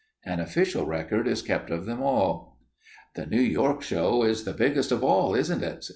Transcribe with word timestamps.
An 0.25 0.39
official 0.39 0.83
record 0.87 1.27
is 1.27 1.43
kept 1.43 1.69
of 1.69 1.85
them 1.85 2.01
all." 2.01 2.57
"The 3.13 3.27
New 3.27 3.39
York 3.39 3.83
show 3.83 4.23
is 4.23 4.45
the 4.45 4.53
biggest 4.53 4.91
of 4.91 5.03
all, 5.03 5.35
isn't 5.35 5.61
it?" 5.63 5.89